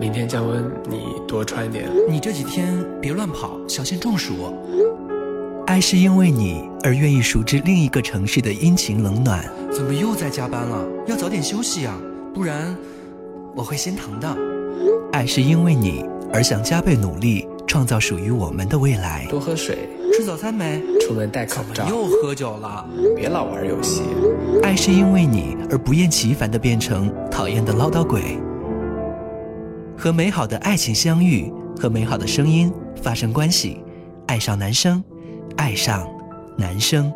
[0.00, 1.88] 明天降温，你多穿点。
[2.08, 4.54] 你这几天别乱跑，小心中暑。
[5.66, 9.44] 爱是因为你而愿意熟知另一个城市的阴晴冷暖。
[9.70, 10.84] 怎么又在加班了？
[11.06, 11.96] 要早点休息啊，
[12.34, 12.76] 不然
[13.54, 14.36] 我会心疼的。
[15.12, 19.26] 爱是因为你而想加倍努力，创造属于我们的未来。
[19.30, 20.82] 多喝水，吃早餐没？
[21.00, 21.88] 出门戴口罩。
[21.88, 22.84] 又喝酒了，
[23.14, 24.02] 别老玩游戏。
[24.62, 28.36] 爱是因为你而不厌其烦的变成讨厌的唠叨鬼。
[30.02, 31.48] 和美好的爱情相遇，
[31.78, 33.80] 和美好的声音发生关系，
[34.26, 35.00] 爱上男生，
[35.56, 36.04] 爱上
[36.58, 37.12] 男生。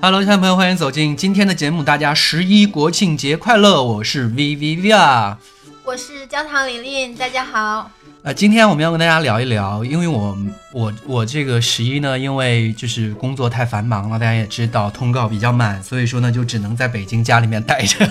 [0.00, 1.82] Hello，亲爱的朋友，欢迎走进今天的节目。
[1.82, 3.84] 大家十一国庆节快乐！
[3.84, 5.38] 我是 V V V 啊，
[5.84, 7.90] 我是焦糖玲玲，大家好。
[8.22, 10.36] 呃，今天我们要跟大家聊一聊，因为我
[10.72, 18.06] 我我这个十一呢，因为就是工作太繁忙了，大家也知道，通告比较满，所以说呢，就只能在北京家里面待着，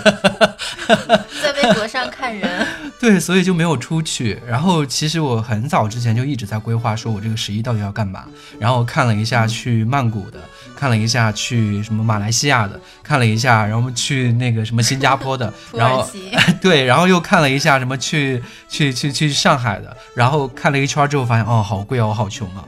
[1.43, 2.65] 在微博上看人。
[2.99, 4.37] 对，所以就没有出去。
[4.45, 8.25] 然后其实我很早之前就一直在规划，说我这个十一到底要干嘛。
[8.59, 10.39] 然后看了一下去曼谷的，
[10.75, 16.05] 看了一下去什么马来西亚的，看了一下，然后去那个什么新加坡的，然后
[16.61, 19.95] 对，然后又看了一下什么去去去去上海的。
[20.13, 22.67] 然后看了一圈之后，发现哦，好贵哦，我好穷啊，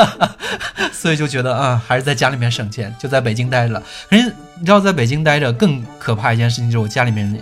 [0.92, 3.82] 所以就觉得啊，还是在家里面省钱，就在北京待着了。
[4.10, 4.24] 可是
[4.58, 7.40] 你知道，在北京待着更可怕一件事情就是，我家里面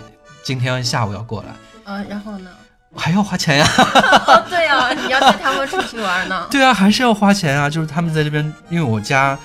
[0.49, 1.49] 今天下午要过来，
[1.83, 2.49] 嗯，然后呢？
[2.95, 3.67] 还要花钱呀？
[4.49, 6.43] 对啊，你要带他们出去玩呢。
[6.49, 7.69] 对啊，还是要花钱啊。
[7.69, 9.37] 就是他们在这边，因为我家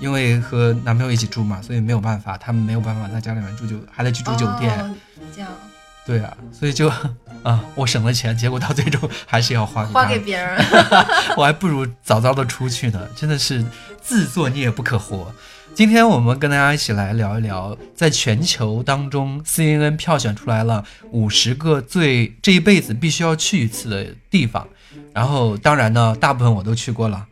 [0.00, 4.94] 因为和男朋友一起住嘛，所以没有办法，他们没有办法在家里面住，就还得去住酒店。
[5.34, 5.50] 这样。
[6.04, 6.92] 对啊，所以就
[7.42, 10.62] 啊，我省了钱，结果到最终还是要花花给别人，
[11.38, 13.64] 我还不如早早的出去呢，真的是
[14.02, 15.32] 自作孽不可活。
[15.74, 24.68] 今天我们跟大家一起来聊一聊，在全球当中，CNN 票选出来了五十个最这一辈子必须要去一次的地方，
[25.12, 27.26] 然后当然呢，大部分我都去过了，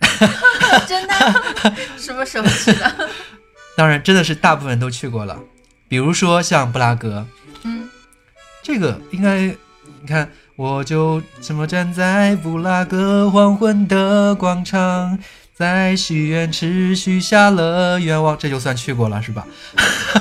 [0.88, 1.14] 真的？
[1.98, 3.10] 什么时候去的？
[3.76, 5.38] 当然，真的是大部分都去过了，
[5.86, 7.26] 比如说像布拉格。
[7.64, 7.86] 嗯
[8.62, 9.54] 这个应该，
[10.00, 15.18] 你看，我就这么站在布拉格黄昏的广场，
[15.56, 19.46] 在许愿池许下了愿望，这就算去过了，是吧？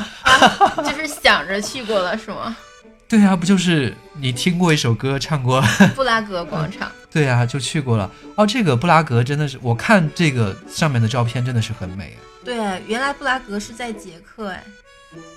[0.81, 2.55] 就是想着去过了，是吗？
[3.05, 5.61] 对啊，不就是你听过一首歌，唱过
[5.93, 6.89] 布拉格广场？
[7.11, 8.09] 对啊，就去过了。
[8.35, 12.15] 哦，这个布拉格真的是，我看这个上面的照片真的是很美。
[12.45, 12.55] 对，
[12.87, 14.63] 原来布拉格是在捷克，哎。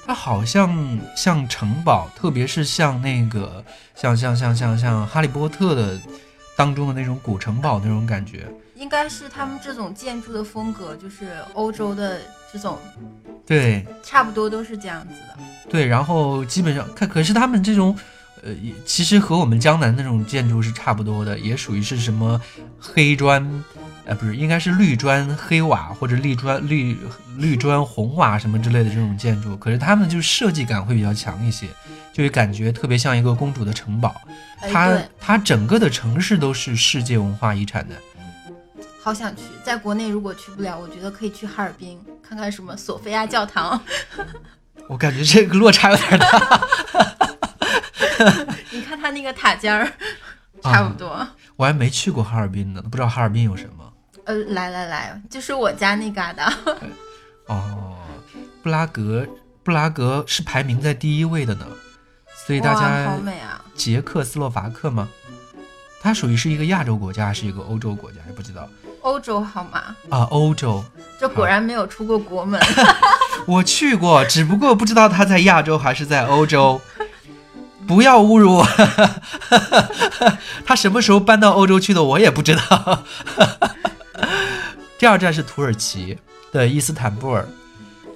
[0.07, 3.65] 它好像像城堡，特别是像那个
[3.95, 6.01] 像像像像像哈利波特的
[6.57, 8.47] 当中的那种古城堡那种感觉，
[8.79, 12.21] 应该是他们这种建筑的风格，就是欧洲的
[12.53, 12.79] 这种，
[13.45, 15.37] 对，差不多都是这样子的。
[15.69, 17.97] 对，然后基本上看，可是他们这种，
[18.43, 18.55] 呃，
[18.87, 22.41] 其实和我们江南那种建筑是差不多的，也属于是什么
[22.79, 23.65] 黑砖。
[24.05, 26.97] 呃，不是，应该是绿砖黑瓦或者绿砖绿
[27.37, 31.67] 绿砖红瓦什么之类的这种建筑，可是他们就是设计感会比较强一些，
[32.11, 34.19] 就会感觉特别像一个公主的城堡。
[34.63, 37.97] 它它整个的城市都是世界文化遗产的。
[39.09, 43.83] 好想去，在国内如果去不了，我觉得可以去哈尔滨看看什么索菲亚教堂。
[44.87, 46.61] 我感觉这个落差有点大。
[48.71, 49.91] 你看它那个塔尖儿，
[50.63, 51.27] 差不多。
[51.57, 53.93] 我还没去过哈尔滨呢，不知道哈尔滨有什么。
[54.27, 56.53] 呃，来来来，就是我家那嘎达。
[57.47, 57.97] 哦，
[58.63, 59.27] 布拉格，
[59.63, 61.67] 布拉格是排名在第一位的呢，
[62.47, 63.65] 所以大家好美啊！
[63.75, 65.09] 捷克斯洛伐克吗？
[66.03, 68.21] 它属于是一个亚洲国家还是一个欧洲国家？
[68.27, 68.69] 还不知道。
[69.01, 69.97] 欧洲好吗？
[70.11, 70.85] 啊，欧洲。
[71.21, 72.61] 这果然没有出过国门。
[73.47, 76.81] 我去过，只不过不知道他在亚洲还是在欧洲。
[77.87, 78.67] 不要侮辱我，
[80.67, 82.03] 他什么时候搬到欧洲去的？
[82.03, 83.03] 我也不知道。
[84.99, 86.19] 第二站是土耳其
[86.53, 87.49] 的伊斯坦布尔。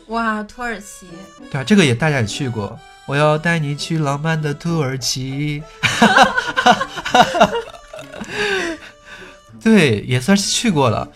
[0.09, 1.07] 哇，土耳其！
[1.51, 2.79] 对啊，这个也大家也去过。
[3.07, 5.63] 我要带你去浪漫的土耳其。
[9.63, 11.09] 对，也算是去过了。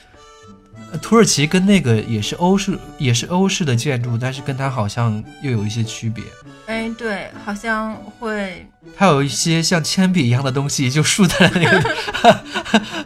[1.02, 6.24] 土耳其跟那个也是欧式，也是欧式的建筑，但是跟它好像又有一些区别。
[6.66, 8.66] 哎，对，好像会。
[8.96, 12.44] 它有一些像铅笔一样的东西，就竖在那个，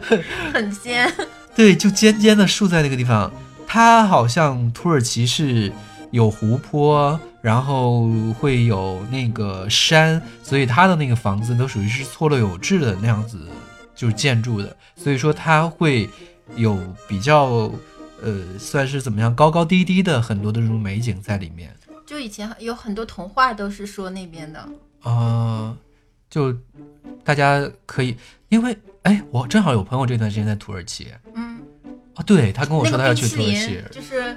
[0.53, 1.11] 很尖。
[1.55, 3.31] 对，就尖尖的竖在那个地方。
[3.67, 5.71] 它好像土耳其是
[6.11, 8.07] 有湖泊，然后
[8.39, 13.37] 会有那个山，所以它的那个房子都属于是错落有致的那样子，
[14.01, 16.09] 就是建筑的，所以说它会
[16.55, 16.75] 有
[17.07, 17.71] 比较
[18.23, 21.71] 呃，算是怎么样高高低低的很多的这种美景在里面。
[22.03, 24.69] 就以前有很多童话都是说那边的，
[25.03, 25.77] 呃、
[26.31, 26.51] 就
[27.23, 28.17] 大家可以，
[28.49, 31.59] 因为哎，我正好有朋友这段时间在土耳其嗯，
[32.15, 34.35] 啊，对他跟我说他要去土耳其，就是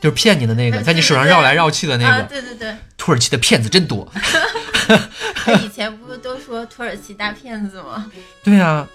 [0.00, 2.24] 就是骗你的那个，呃在你手上绕来绕去的那啊，个。
[2.24, 4.12] 对对对，土耳其的骗子真多。
[5.34, 8.10] 他以前不都说土耳其大骗子吗？
[8.42, 8.86] 对啊，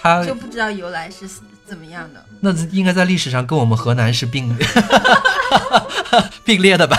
[0.00, 1.28] 他就不知道由来是
[1.66, 2.24] 怎么样的。
[2.40, 4.56] 那应该在历史上跟我们河南是并
[6.44, 6.96] 并列的吧？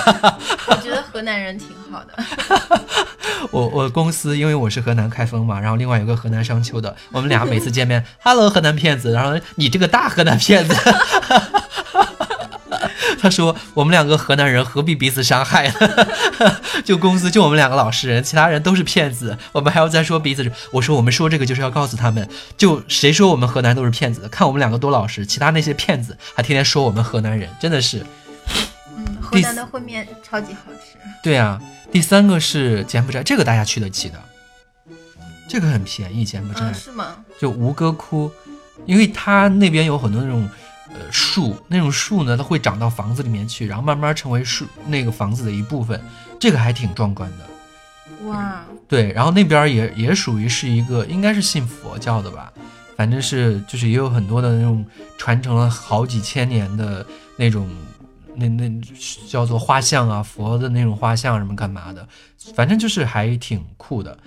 [0.67, 2.23] 我觉得河南人挺好的，
[3.51, 10.75] 我我公司因为我是河南开封嘛，然后另外有个河南商丘的，我们俩每次见面，Hello 河南骗子，然后你这个大河南骗子。
[13.23, 15.75] 他说：“我们两个河南人何必彼此伤害呢？
[16.83, 19.37] 就公司就我们两个老实人，其他人都是骗子。
[19.53, 20.51] 我们还要再说彼此。
[20.71, 22.27] 我说我们说这个就是要告诉他们，
[22.57, 28.05] 就谁说我们河南都是骗子，看我们两个多老实，其他那些骗子还天天说我们河南人，真的是。
[28.97, 30.97] 嗯，河南的烩面超级好吃。
[31.23, 31.61] 对啊，
[31.93, 34.21] 第三个是柬埔寨，这个大家去得起的，
[35.47, 36.25] 这个很便宜。
[36.25, 37.23] 柬埔寨、嗯，是吗？
[37.39, 38.29] 就吴哥窟，
[38.85, 40.49] 因为它那边有很多那种
[40.93, 45.99] 呃树，那种树呢，它会长到房子里面去，然后慢慢成为树那个房子的一部分，
[46.39, 48.27] 这个还挺壮观的。
[48.27, 52.51] 哇，对，然后那边也也属于是一个，应该是信佛教的吧，
[52.95, 54.85] 反正是就是也有很多的那种
[55.17, 57.05] 传承了好几千年的
[57.37, 57.69] 那种，
[58.35, 58.69] 那那
[59.27, 62.07] 叫做画像啊，佛的那种画像什么干嘛的，
[62.55, 64.17] 反正就是还挺酷的，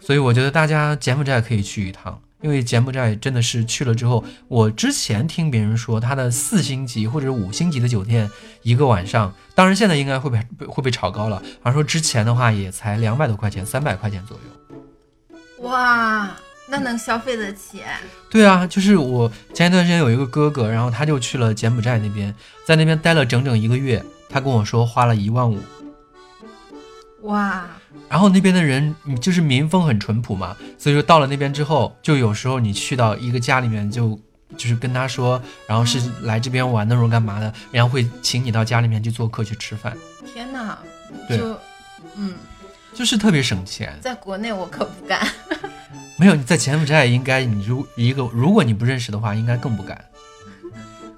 [0.00, 2.20] 所以我觉得大家柬埔寨可以去一趟。
[2.40, 8.30] 因为柬埔寨真的是去了之后，我之前听别人说，它的四星级或者五星级的酒店
[8.62, 11.36] 一个晚上，当然现在应该会被会被炒高了。
[11.60, 15.68] 好像说之前的话也才两百多块钱，三百块钱左右。
[15.68, 16.30] 哇，
[16.68, 17.82] 那能消费得起？
[18.30, 22.32] 对啊，就是我前一段时间有一个哥哥，然后他就去了柬埔寨那边，
[22.64, 25.58] 在那边待了整整一个月，他跟我说花了一万五。
[27.22, 27.66] 哇，
[28.08, 34.18] 然后那边的人，你就是民风很淳朴嘛，所以说到了那边之后，就有时候你去到一个家里面就。
[34.56, 40.78] 就是跟他说，然后是来这边玩的时候干嘛的，然后会请你到家里面去做客去吃饭，天哪！
[41.28, 41.60] 对就，
[42.16, 42.34] 嗯，
[42.94, 43.94] 就是特别省钱。
[44.00, 45.28] 在国内我可不敢。
[46.16, 50.02] 没有你在柬埔寨应该，你如一个如果你不认识的话，应该更不敢。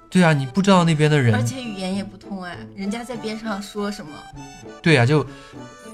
[0.09, 4.11] 对啊，你不知道那边的人而，且语言也不通哎，人家在边上说什么？
[4.81, 5.25] 对啊，就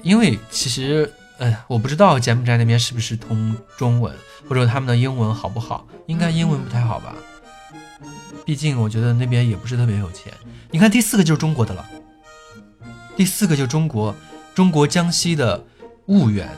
[0.02, 4.14] 因为其实，呃，我不知道柬埔寨那边是不是通中文，
[4.48, 5.86] 或者他们的英文好不好？
[6.06, 7.14] 应该英文不太好吧？
[8.44, 10.32] 毕竟我觉得那边也不是特别有钱。
[10.70, 11.84] 你看第四个就是中国的了，
[13.16, 14.14] 第四个就是中国，
[14.54, 15.62] 中国江西的
[16.06, 16.48] 婺源，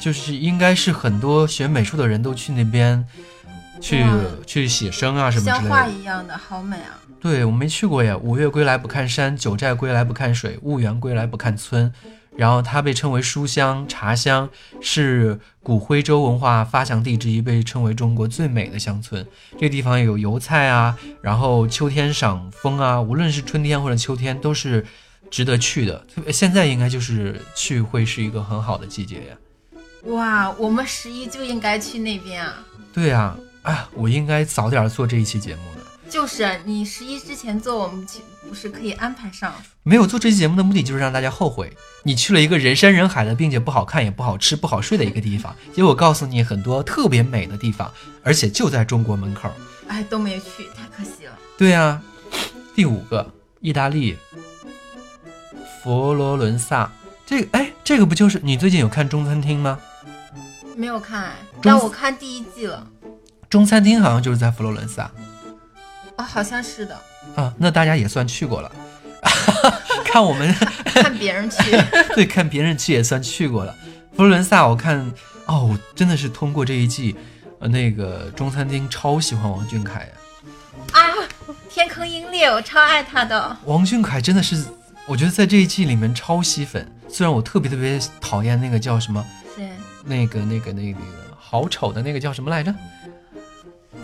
[0.00, 3.06] 就是应该是很多学美术的人都去那边
[3.80, 4.02] 去
[4.46, 5.74] 去写生啊什么之像类的。
[5.74, 6.96] 画一样的，好美啊！
[7.22, 11.92] 对我没去过呀，五岳归来不看山，九寨归来不看水，婺源归来不看村。
[12.34, 14.48] 然后它被称为书香、茶乡，
[14.80, 19.24] 是古徽州文化发祥地之一，被称为中国最美的乡村。
[19.52, 24.84] 这个地方有油菜啊，然后秋天赏枫啊，无论是春天或者秋天都是
[25.30, 26.04] 值得去的。
[26.12, 29.36] 特别现在应该就是去会是一个很好的季节呀。
[30.06, 32.64] 哇，我们十一就应该去那边啊！
[32.92, 35.81] 对呀、啊，我应该早点做这一期节目的。
[36.12, 39.54] 就是你十一之前做，我们去不是可以安排上？
[39.82, 47.90] 没有做这期节目的目的就是让大家后悔，你去了一个人山人海的，并且不好看也不好吃不好睡的一个地方，结果告诉你很多特别美的地方，
[48.22, 49.50] 而且就在中国门口。
[49.88, 51.32] 哎，都没去，太可惜了。
[51.56, 52.02] 对啊、
[52.74, 54.18] 第五个，意大利，
[55.82, 56.92] 佛罗伦萨。
[57.24, 59.78] 这个哎，这个不就是你最近有看中餐厅吗？
[60.76, 62.86] 没有看哎，但我看第一季了。
[63.48, 65.10] 中餐厅好像就是在佛罗伦萨
[66.16, 66.98] 哦，好像是的，
[67.36, 68.70] 啊，那大家也算去过了。
[70.04, 70.52] 看我们
[70.84, 71.58] 看别人去。
[72.14, 73.74] 对，看别人去也算去过了。
[74.14, 74.98] 佛罗伦萨，我看
[75.46, 77.16] 哦，我真的是通过这一季，
[77.60, 80.08] 呃，那个中餐厅超喜欢王俊凯呀。
[80.92, 81.00] 啊，
[81.70, 83.56] 天坑鹰猎，我超爱他的。
[83.64, 84.62] 王俊凯真的是，
[85.06, 86.86] 我觉得在这一季里面超吸粉。
[87.08, 89.24] 虽然我特别特别讨厌那个叫什么，
[89.56, 89.70] 对，
[90.04, 92.74] 那个那个那个那个好丑的那个叫什么来着？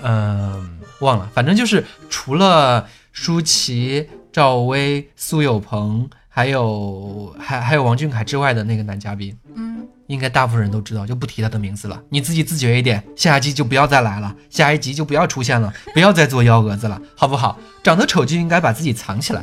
[0.02, 9.36] 嗯，忘了，反正就是除了舒淇、赵薇、苏有朋，还有还还有王俊凯之外的那个男嘉宾。
[9.54, 12.00] 嗯，应该大部分人都知道，就不提他的名字了。
[12.10, 17.58] 你自己自觉一点，下一季就不要再来了，下一集就不要出现了，不要再做幺蛾子了，好不好？
[17.82, 19.42] 长得丑就应该把自己藏起来，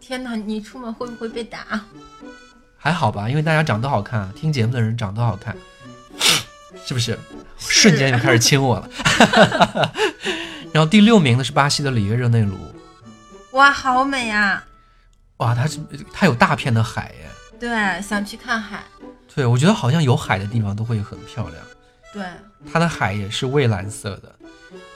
[0.00, 1.58] 天哪，你出门会不会被打？
[2.76, 3.28] 还好吧？
[3.28, 5.56] 因为大家长得好看啊，听节目的人长得好看，
[6.86, 7.18] 是不是？
[7.58, 8.90] 瞬间就开始亲我了。
[10.72, 12.58] 然后第六名的是巴西的里约热内卢，
[13.52, 14.62] 哇，好美呀！
[15.38, 15.78] 哇，它是
[16.12, 17.30] 它有大片的海耶。
[17.58, 18.82] 对，想去看海。
[19.34, 21.56] 对，我觉得好像有海的地方都会很漂亮。
[22.12, 22.24] 对，
[22.72, 24.34] 它的海也是蔚蓝色的。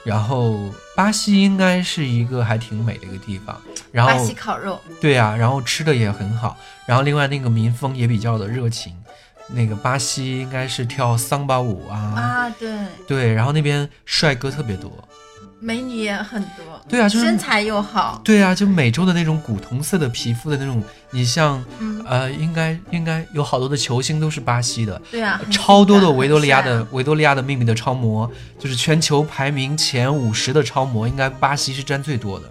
[0.03, 3.59] 然后巴西应该是一个还挺美的一个地方。
[3.91, 4.81] 然后巴西烤肉。
[4.99, 6.57] 对呀、然后吃的也很好。
[6.85, 8.93] 然后另外那个民风也比较的热情。
[9.51, 12.77] 那个巴西应该是跳桑巴舞啊，啊，对，
[13.07, 14.91] 对，然后那边帅哥特别多。
[15.61, 16.81] 美女也很多。
[16.87, 18.21] 对啊，就是身材又好。
[18.23, 32.49] 对啊，就美洲的那种古铜色的皮肤的那种，你像嗯，呃，应该应该有好多的球星都是巴西的，对啊，超多的维多利亚的啊维多利亚的秘密的超模，就是全球排名前五十的超模，应该巴西是占最多的。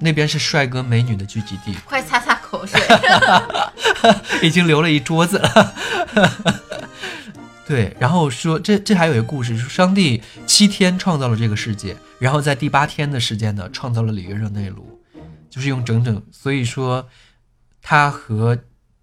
[0.00, 2.80] 那边是帅哥美女的聚集地，快擦擦口水。
[4.42, 5.74] 已经流了一桌子了。
[7.66, 14.98] 对，然后说这这还有一个故事，说上帝七天创造了这个世界，然后在第八天的时间呢，创造了里约热内卢，
[15.50, 17.06] 就是用整整，所以说
[17.82, 18.58] 它和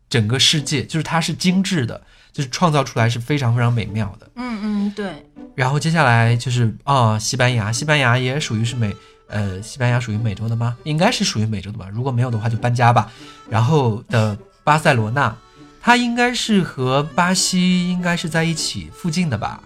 [0.10, 2.02] 整个世界就是它是精致的，
[2.34, 4.28] 就是创造出来是非常非常美妙的。
[4.36, 8.96] 嗯嗯，对，然后接下来就是啊、西班牙，西班牙也属于是美，
[9.28, 10.78] 呃，西班牙属于美洲的吗？
[10.84, 11.88] 应该是属于美洲的吧。
[11.92, 13.12] 如果没有的话，就搬家吧。
[13.50, 15.36] 然后的巴塞罗那，
[15.82, 19.62] 它应该是和巴西应该是在一起附近的吧？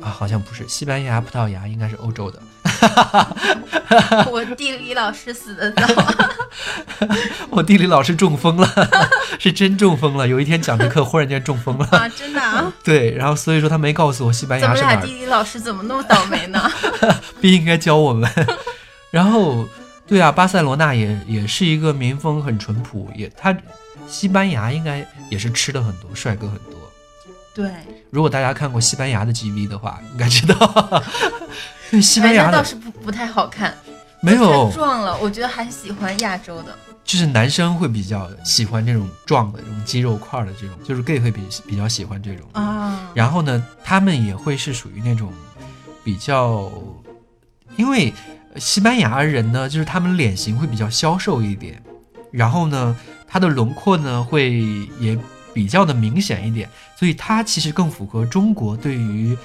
[0.00, 2.42] 啊，好像不是，西班牙、葡萄牙应该是欧洲的。
[4.30, 5.82] 我地理老师死的早。
[7.50, 8.68] 我地理老师中风了，
[9.38, 10.26] 是真中风了。
[10.26, 11.86] 有一天讲着课，忽然间中风了。
[11.92, 12.72] 啊，真的啊？
[12.82, 16.70] 对，然后所以说他没告诉我西班牙是哪儿俩地理老师怎么那么倒霉呢？
[17.40, 18.30] 不应该教我们。
[19.10, 19.68] 然后，
[20.06, 23.56] 对啊，巴塞罗那也也是一个民风很淳朴，也他
[24.08, 26.74] 西班牙应该也是吃的很多，帅哥很多。
[27.54, 27.70] 对，
[28.10, 31.02] 如果大家看过西班牙的 GV 的话，应该知道，
[31.94, 33.76] 对西班牙倒是不不太好看，
[34.20, 35.16] 没有太，壮了。
[35.18, 36.76] 我觉得还喜欢亚洲的。
[37.04, 42.48] 就是男生会比较喜欢这种壮的这种肌肉块儿的这种，就是 gay 会比比较喜欢这种。
[42.52, 45.30] 啊，然后呢，他们也会是属于那种
[46.02, 46.72] 比较，
[47.76, 48.12] 因为
[48.56, 51.80] 西班牙人呢，就是他们脸型会比较消瘦一点，
[52.32, 52.96] 然后呢，
[53.28, 55.16] 他的轮廓呢会也
[55.52, 59.36] 比较的明显一点，所以他其实更符合中国对于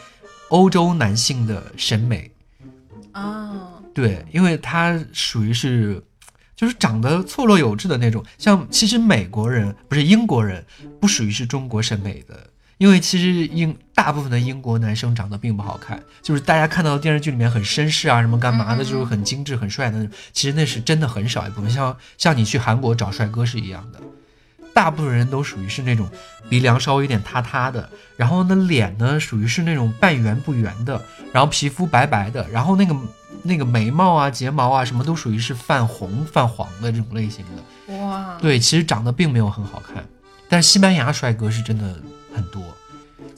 [0.48, 2.32] 欧洲男性的审美。
[3.19, 6.01] 啊，对，因为他属于是，
[6.55, 8.23] 就是长得错落有致的那种。
[8.38, 10.65] 像其实美国人不是英国人，
[10.99, 20.13] 不属于是中国审美的，因为其实英大部分的英国男生长得并不好看，就是大家看到的电视剧里面很绅士啊，什么干嘛的，就是很精致、很帅的那种。
[20.31, 23.99] 其实那是真的很少一部分，像像你去韩国找帅哥是一样的。
[24.79, 26.09] 大部分人都属于是那种
[26.48, 32.95] 鼻梁稍微有点塌塌的，然后呢脸呢属于是那种半圆不圆的，然后皮肤白白的，然后那个
[33.43, 37.98] 那个眉毛啊、睫毛啊什么都属于是泛红泛黄的这种类型的。
[37.98, 40.01] 哇，对，其实长得并没有很好看，
[40.48, 42.00] 但是西班牙帅哥是真的
[42.33, 42.63] 很多，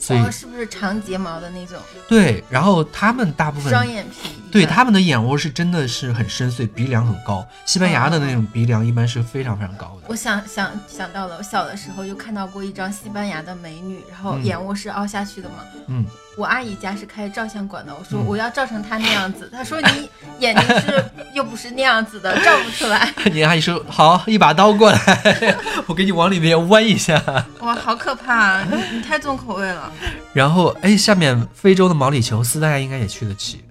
[0.02, 1.78] 所以哦，是不是长睫毛的那种，
[2.08, 4.30] 对，然后他们大部分双眼皮？
[4.50, 7.46] 对他们的眼窝是真的是很深邃，鼻梁很高。
[7.64, 10.08] 西班牙的那种鼻梁一般是非常非常高的。
[10.08, 15.54] 我想想想到了，我小的时候就看到过一张西班牙的美女，然后嗯眼窝是凹下去的嘛。
[15.86, 16.04] 嗯，
[16.36, 20.08] 我阿姨家是开照相馆的，我说嗯我要照成她那样子，她说你
[20.38, 23.12] 眼睛是又不是那样子的，照不出来。
[23.30, 24.98] 你阿姨说好，一把刀过来，
[25.86, 27.22] 我给你往里面弯一下。
[27.60, 28.66] 哇，好可怕、啊！
[28.70, 29.92] 你你太重口味了。
[30.32, 33.62] 然后，哎，下面非洲的毛里求斯大家应该也去得起。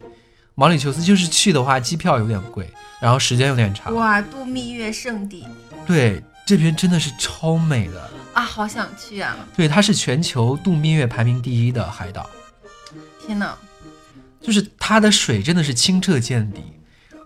[0.53, 3.95] 毛里求斯就是去的话，机票有点贵，然后时间有点长。
[3.95, 5.47] 哇，度蜜月圣地
[5.87, 8.09] 对，这边真的是超美的。
[8.33, 9.35] 啊，好想去啊！
[9.57, 12.29] 对，它是全球度蜜月排名第一的海岛，
[13.31, 13.57] 天哪，
[14.41, 16.61] 就是它的水真的是清澈见底，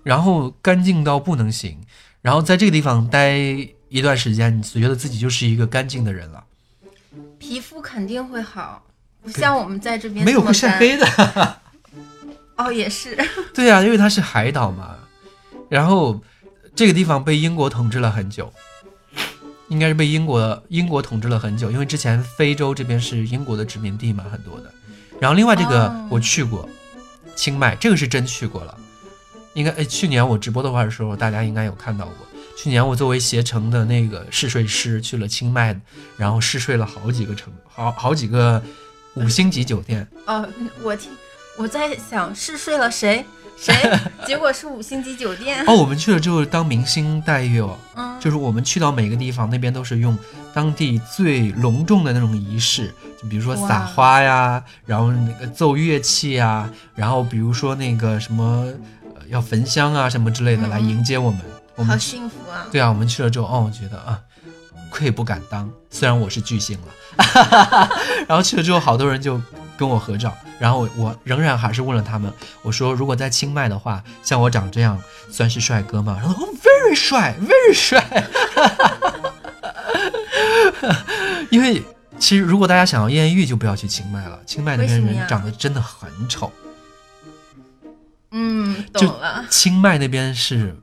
[0.04, 1.82] 然后干净到不能行。
[2.22, 3.36] 然后在这个地方待
[3.90, 6.44] 一段时间，你觉得自己就是一个干净的人了，
[7.40, 8.84] 皮肤肯定会好，
[9.24, 11.58] 不像我们在这边没有会晒黑的。
[12.58, 13.18] 哦，也是。
[13.52, 14.96] 对啊，因为它是海岛嘛，
[15.70, 16.22] 然后
[16.76, 18.54] 这个地方被英国统治了很久，
[19.70, 24.72] 应该是被英国英国统治了很久，因为之前非洲这边是英国的殖民地嘛，很多的。
[25.20, 26.68] 然后另外这个哦我去过，
[27.36, 28.78] 清迈这个是真去过了，
[29.54, 32.16] 应该哎去年我直播的话的时候，大家应该有看到过。
[32.58, 35.78] 去年我作为携程的那个试睡师去了清迈，
[36.18, 38.64] 然后试睡了好几个城，好好几个
[39.16, 40.08] 五星级酒店。
[40.26, 40.48] 哦，
[40.82, 41.12] 我听
[41.58, 43.26] 我在想试睡了谁？
[43.58, 43.74] 谁？
[44.26, 45.64] 结果是五星级酒店。
[45.66, 50.18] 哦，我们去了之后当明星待遇哦，嗯，就是我们去到每个地方，那边都是用
[50.54, 58.68] 当地最隆重的那种仪式，就比如说撒花呀，然后那个奏乐器呀，然后比如说那个什么
[59.16, 61.40] 呃要焚香啊什么之类的嗯来迎接我们。
[61.76, 62.68] 我们好幸福啊！
[62.72, 64.18] 对啊，我们去了之后，哦，我觉得啊，
[64.90, 66.88] 愧不敢当，虽然我是巨星了。
[68.28, 69.42] 然后去了之后，好多人就
[69.78, 76.18] 跟我合照，然后我我仍然还是问了他们，我说如果在清迈的话，像我长这样算是帅哥吗？
[76.20, 78.04] 然后哦，very 帅，very 帅。
[81.50, 81.82] 因为
[82.20, 86.52] 其实如果大家想要艳遇，就不要去清迈了，清迈那边人长得真的很丑。
[88.32, 89.46] 嗯，就懂了。
[89.50, 90.76] 清迈那边是，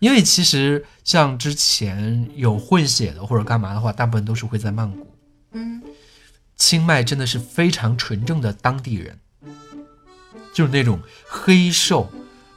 [0.00, 5.06] 因为其实像之前有混血的或者干嘛的话，大部分都是会在曼谷。
[5.52, 5.80] 嗯，
[6.56, 9.18] 清迈真的是非常纯正的当地人，
[10.52, 12.10] 就是那种黑瘦，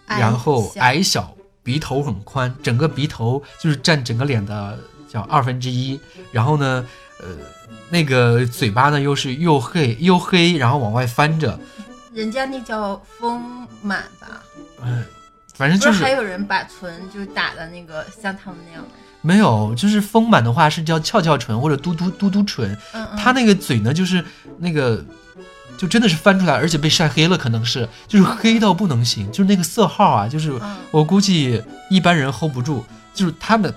[0.07, 4.79] 然后矮小，鼻头很宽，整个鼻头就是占整个脸的
[5.09, 5.99] 叫二分之一，
[6.31, 6.87] 然后呢，
[7.19, 7.27] 呃，
[7.89, 11.59] 那个嘴巴呢又是又黑又黑，然后往外翻着，
[12.13, 14.43] 人家那叫丰满吧？
[14.81, 15.03] 嗯、
[15.55, 18.89] 反正就是是还有人把唇就是打的那个像他们那样吗？
[19.21, 24.23] 没有，就是丰满的话是叫翘翘唇或者嘟嘟嘟嘟唇，嗯嗯，他那个嘴呢，就是
[24.59, 25.03] 那个，
[25.77, 32.83] 就真的是翻出来，而且被晒黑了，可能是就是黑到不能行，就是那个色号啊，就是嗯我估计一般人 hold 不住，
[33.13, 33.73] 就是他们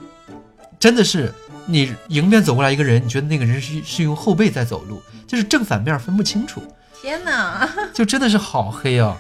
[0.79, 1.33] 真的是
[1.67, 6.63] 你迎面走过来一个人，你觉得那个人是是用后背在走路，就是正反面分不清楚，
[7.01, 9.17] 天哪， 就真的是好黑啊。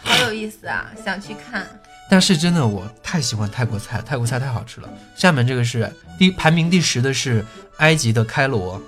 [0.00, 0.86] 好有意思啊！
[1.04, 1.66] 想去看。
[2.10, 4.88] 但是真的，我太喜欢泰国菜，泰国菜太好吃了。
[5.14, 7.44] 下面这个是第排名第十的是
[7.78, 8.80] 埃及的开罗，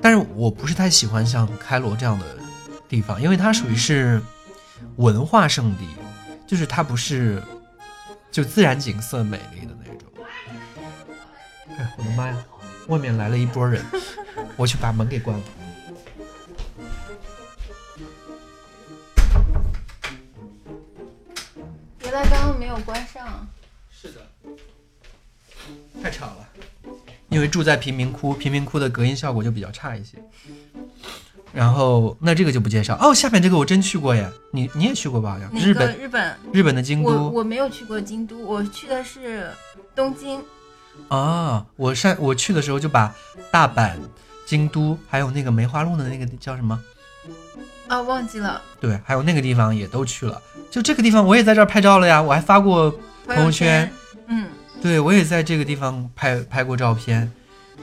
[0.00, 2.24] 但是我不是太喜欢像开罗这样的
[2.88, 4.20] 地方，因为它属于是
[4.96, 5.84] 文化圣地，
[6.46, 7.42] 就是它不是
[8.30, 10.08] 就自然景色美丽的那种。
[11.78, 12.36] 哎，我的妈呀！
[12.88, 13.84] 外面来了一波人，
[14.56, 15.42] 我去把门给关了。
[22.10, 23.46] 原来刚刚没有关上。
[23.88, 24.20] 是的，
[26.02, 26.48] 太吵了。
[27.28, 30.18] 因为住在贫民窟，贫民窟的隔音效果就比较差一些。
[31.52, 33.14] 然后那这个就不介绍哦。
[33.14, 35.34] 下面这个我真去过耶，你你也去过吧？
[35.34, 36.36] 好像日本日本？
[36.52, 39.48] 日本的京我都我没有去过京都，我去的是
[39.94, 40.42] 东京。
[41.06, 41.64] 啊。
[41.76, 43.14] 我上我去的时候就把
[43.52, 43.96] 大阪、
[44.44, 46.82] 京都还有那个梅花鹿的那个叫什么？
[47.90, 50.40] 啊，忘记了对，还有那个地方也都去了。
[50.70, 52.88] 就这个地方我也在这儿拍照了呀，我还发过
[53.26, 53.92] 朋友圈。
[54.28, 54.46] 嗯，
[54.80, 57.28] 对，我也在这个地方拍拍过照片，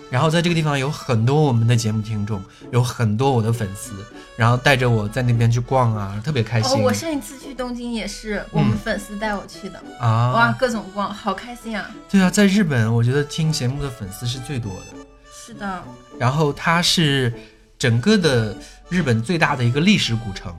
[0.09, 2.41] 然后在这个地方有很多我们的节目听众，
[2.71, 3.91] 有很多我的粉丝，
[4.37, 6.81] 然后带着我在那边去逛啊，特别开哦，心。
[6.81, 11.91] 我上一次去东京也是我们粉丝带我去的，哇，啊，各种逛，好开心啊！
[12.09, 15.05] 对啊，在日本，我觉得听节目的粉丝是最多的。
[15.29, 15.83] 是的，
[16.17, 17.33] 然后他是
[17.77, 18.55] 整个的
[18.89, 20.53] 日本最大的一个历史古城。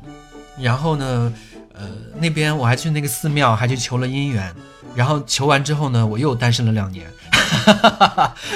[0.58, 1.32] 然后呢，
[1.74, 4.54] 呃，那边我还去那个寺庙，还去求了姻缘。
[4.94, 7.08] 然后求完之后呢，我又单身了两年，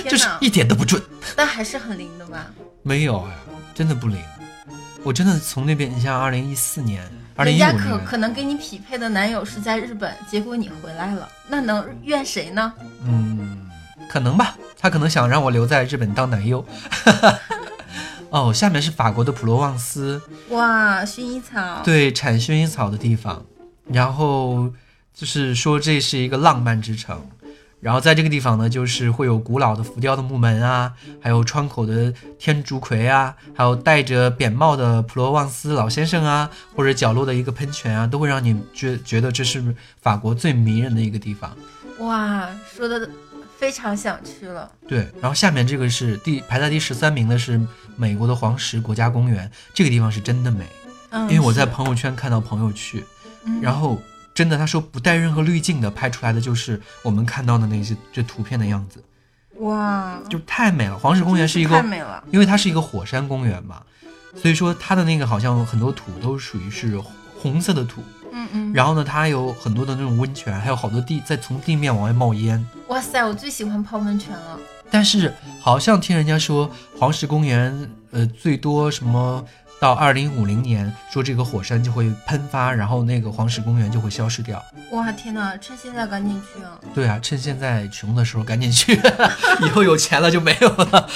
[0.08, 1.00] 就是，一点都不准。
[1.36, 2.46] 但还是很灵的吧？
[2.82, 3.32] 没有哎，
[3.74, 4.18] 真的不灵。
[5.04, 12.72] 我真的从那边，你像二零一四年、二零人家可一五年，可能给你匹配的男友是在日本，结果你回来了，那能怨谁呢？
[13.04, 13.68] 嗯，
[14.08, 16.64] 可能吧，他可能想让我留在日本当男优。
[18.32, 23.44] 哦，下面是法国的普罗旺斯，哇，薰衣草，对，产薰衣草的地方。
[23.88, 24.72] 然后
[25.12, 27.28] 就是说这是一个浪漫之城。
[27.80, 39.62] 然后在这个地方呢，就是会有古老的浮雕的木门啊，还有窗口的天竺葵啊，还有戴着扁帽的普罗旺斯老先生啊，或者角落的一个喷泉啊，都会让你觉觉得这是
[40.00, 41.54] 法国最迷人的一个地方。
[41.98, 43.10] 哇，说的
[43.62, 44.68] 非常想去了。
[44.88, 47.60] 对，然后下面这个是第排在第十三名的是
[47.94, 50.66] 美国的黄石国家公园，这个地方是真的美，
[51.10, 53.04] 嗯，因为我在朋友圈看到朋友去，
[53.44, 54.02] 嗯然后
[54.34, 59.00] 真的他说不带任何滤镜的拍出来的就是我们看到的那些这图片的样子，
[59.60, 60.98] 哇，就太美了。
[60.98, 62.24] 黄石公园是一个，太美了。
[62.32, 63.80] 因为它是一个火山公园嘛，
[64.34, 67.00] 所以说它的那个好像很多土都属于是
[67.38, 72.64] 红色的土，嗯嗯，然后呢它有很多的那种温泉，还有好多地在从地面往外冒烟。
[72.88, 74.58] 哇塞，我最喜欢泡温泉了。
[74.90, 79.42] 但是好像听人家说黄石公园，呃，最多什么
[79.80, 84.62] 到二零五零年，说这个火山就会喷发，然后那个黄石公园就会消失掉。
[84.90, 86.78] 哇，天哪，趁现在赶紧去啊！
[86.94, 89.00] 对啊，趁现在穷的时候赶紧去，
[89.64, 91.08] 以后有钱了就没有了。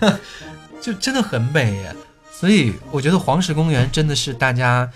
[0.80, 1.94] 就真的很美耶，
[2.32, 4.88] 所以我觉得黄石公园真的是大家，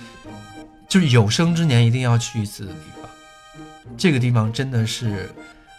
[0.94, 3.11] 就是有生之年一定要去一次的地方。
[3.96, 5.28] 这个地方真的是，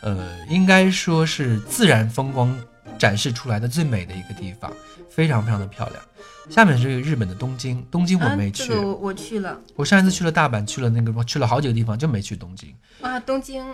[0.01, 2.53] 呃，应该说是自然风光
[2.97, 4.69] 展示出来的最美的一个地方，
[5.09, 6.03] 非常非常的漂亮。
[6.49, 12.75] 下面是这个日本的东京，东京我没去，啊、这个我我去了我上一次去了大阪，去了那个去了好几个地方，就没去东京。
[12.99, 13.65] 啊，东京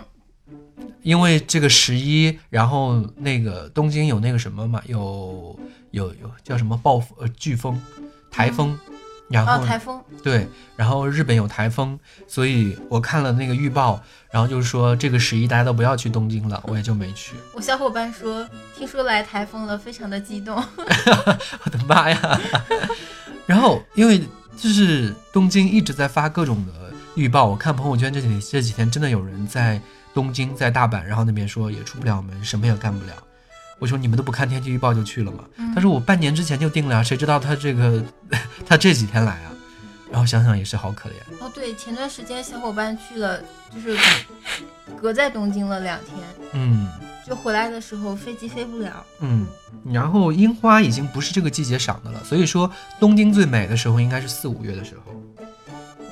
[1.02, 5.58] 因为这个十一，然后那个东京有那个什么嘛，有
[5.90, 7.82] 有有叫什么暴风呃飓风、
[8.30, 8.78] 台风，
[9.32, 17.34] 然后、哦，台风对，然后日本有台风，所以我看了那个预报，然后就是说这个十一大家都不要去东京了，我也就没去。
[17.54, 20.54] 我小伙伴说，听说来台风了，非常的激动。
[21.64, 22.40] 我的妈呀！
[23.46, 24.22] 然后因为
[24.56, 26.72] 就是东京一直在发各种的
[27.14, 29.80] 预报，我看朋友圈这几这几天真的有人在
[30.14, 33.12] 东京、在大阪，然后那边说也出不了门，什么也干不了。
[33.82, 35.42] 我说你们都不看天气预报就去了吗？
[35.74, 38.00] 他说我半年之前就定了啊，谁知道他这个
[38.64, 39.50] 他这几天来啊？
[40.08, 41.14] 然后想想也是好可怜。
[41.40, 43.40] 哦，对，前段时间小伙伴去了，
[43.74, 43.98] 就是
[45.00, 46.16] 隔在东京了两天，
[46.52, 46.86] 嗯
[47.26, 49.04] 就回来的时候飞机飞不了。
[49.18, 49.48] 嗯，
[49.92, 55.12] 然后樱花已经不是这个季节赏的了，所以说东京最美的时候应该是四五月的时候。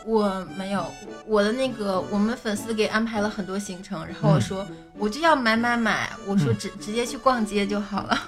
[0.07, 0.87] 我没有，
[1.27, 4.67] 我的那个我们粉丝给安排了很多行程，然后我说、
[4.99, 8.19] 我就要买买买，我说嗯直、直接去逛街就好了。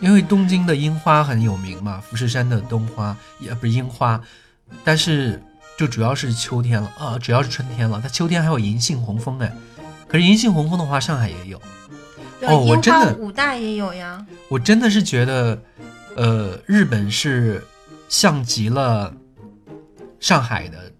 [0.00, 4.20] 因为东京的樱花很有名嘛，富士山的冬花也不是樱花，
[4.84, 5.40] 但是
[5.76, 8.00] 就主要是秋天了啊，主要是春天了。
[8.02, 9.52] 它秋天还有银杏红枫哎，
[10.08, 11.60] 可是银杏红枫的话，上海也有。
[12.40, 14.24] 对，哦我樱花真的武大也有呀。
[14.48, 15.60] 我真的是觉得，
[16.16, 17.64] 呃，日本是
[18.08, 19.14] 像极了
[20.18, 20.91] 上海的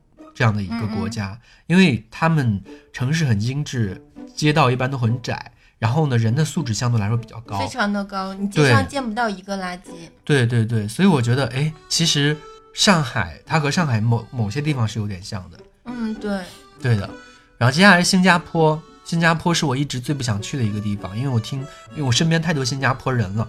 [0.43, 2.61] 这样的一个国家，因为他们
[2.93, 7.69] 城市很精致，街道一般都很窄，然后呢，人的素质相对来说比较高非。
[7.69, 9.93] 常的高，你街对上见不到一个垃圾。
[10.25, 12.37] 对对对，所以我觉得，哎，其实
[12.75, 16.41] 上海它和上海某某些地方是有点像的，嗯，对，
[16.81, 17.09] 对的。
[17.57, 21.61] 然后接下来是新加坡，新加坡是我一直最不想去的一个地方，因为我听，
[21.93, 23.49] 因为我身边太多新加坡人了，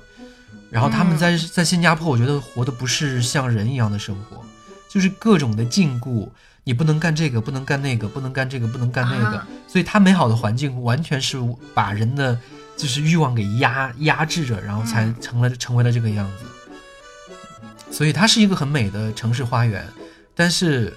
[0.69, 4.45] 然后他们在、在新加坡，我觉得活的不是像人一样的生活，
[4.87, 6.29] 就是各种的禁锢，
[6.63, 11.37] 你不能干这个，不能干那个，不能干这个，不能干那个，啊所以它美好的环境完全是
[11.73, 12.37] 把人的
[12.77, 16.45] 就是欲望给压压制着，然后才嗯成了成为了这个样子。
[17.91, 19.85] 所以它是一个很美的城市花园，
[20.35, 20.91] 但是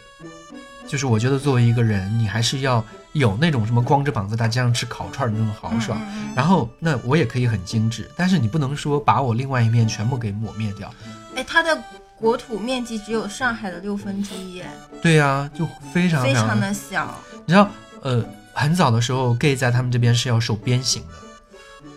[0.87, 6.01] 就是我觉得作为一个人，你还是要有那种什么光着膀子大街上吃烤串儿的那种豪爽。
[6.35, 10.91] 然后那我也可以很精致，但是你不能说把我另外一面全部给抹灭掉。
[11.35, 11.83] 哎，它的
[12.19, 14.71] 国土面积只有上海的六分之一，哎
[15.03, 17.15] 对呀、就非常非常常的小。
[17.45, 17.69] 你知道，
[18.03, 21.89] 呃，很早的时候，gay 在他们这边是要受鞭刑的，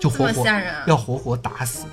[0.00, 0.82] 就活活吓人啊！
[0.86, 1.86] 要活活打死。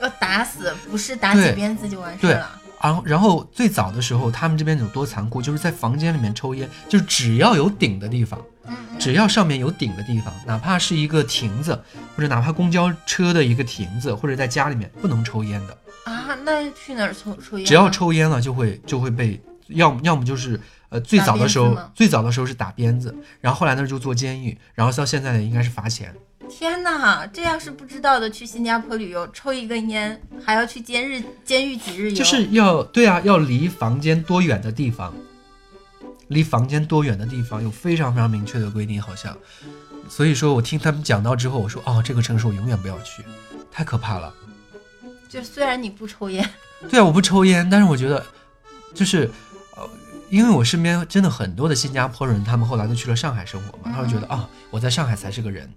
[0.00, 2.50] 要打死，不是打几鞭子就完事对了。
[2.82, 8.40] 然后，然后最早的时候，他们这边有多残酷，就是在房间里面抽烟，就是只要有顶的地方，
[8.98, 11.78] 只要上面有顶的地方，哪怕是一个亭子，
[12.16, 15.79] 或者哪怕公交车的一个亭子，或者在家里面不能抽烟的，啊，
[16.50, 17.68] 那去哪儿抽抽烟啊？
[17.68, 26.14] 只要抽烟了就会就会被，要么要么就是呃最早的时候最早的时候是打鞭子，然后后来呢就坐监狱，然后到现在呢应该是罚钱。
[26.48, 35.14] 天哪，这要是不知道的，去新加坡旅游抽一根烟，还要去监狱监狱几日游，就是要对啊，要离房间多远的地方，
[36.26, 39.36] 离房间多远的地方有非常非常明确的规定，好像。
[40.08, 43.22] 所以说我听他们讲到之后，我说哦，这个城市我永远不要去，
[43.70, 44.34] 太可怕了。
[45.30, 46.46] 就虽然你不抽烟，
[46.90, 48.24] 对啊，我不抽烟，但是我觉得
[48.92, 49.30] 就是
[49.76, 49.88] 呃，
[50.28, 55.72] 因为我身边真的很多的新加坡人，他们后来都去了上海生活嘛，他们觉得啊、我在上海才是个人，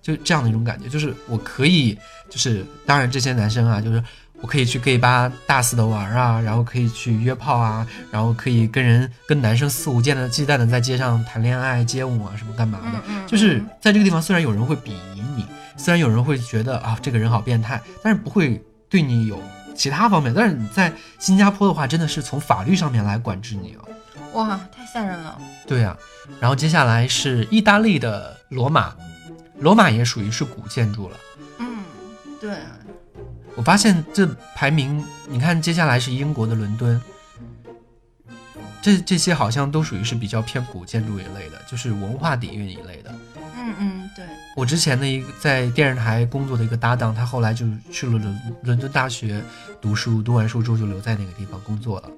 [0.00, 1.98] 就这样的一种感觉，就是我可以，
[2.30, 4.02] 就是当然这些男生啊，就是
[4.40, 13.68] 我可以去 gay 吧大肆的玩啊，然后可以去约炮啊，然后可以跟人跟男生肆无忌惮的忌惮的在街上谈恋爱、街舞啊什么干嘛的，就是嗯。
[13.82, 15.44] 在这个地方，虽然有人会鄙夷你，
[15.76, 19.42] 虽然有人会觉得啊这个人好变态，但是不会对你有
[19.74, 20.32] 其他方面。
[20.34, 23.88] 但是你在新加坡的话，真的是从法律上面来管制你哦。
[24.34, 25.40] 哇，太吓人了。
[25.66, 25.96] 对呀、
[26.40, 28.94] 然后接下来是意大利的罗马，
[29.58, 31.16] 罗马也属于是古建筑了。
[31.58, 31.84] 嗯，
[32.40, 32.56] 对，
[33.54, 37.00] 我发现这排名，你看接下来是英国的伦敦，
[38.82, 43.14] 这这些好像都属于是比较偏古建筑一类的，就是文化底蕴一类的。
[44.14, 44.24] 对，
[44.54, 49.42] 我之前的一个在电视台工作的一个搭档，他后来就去了伦伦敦大学
[49.80, 52.10] 读书，读完书之后就留在那个地方工作了，